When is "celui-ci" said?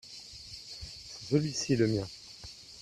1.27-1.75